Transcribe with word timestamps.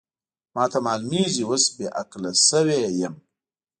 ما 0.55 0.63
ته 0.71 0.77
معلومېږي 0.87 1.43
اوس 1.47 1.65
بې 1.75 1.87
عقله 1.99 2.31
شوې 2.47 2.79
یم. 2.99 3.15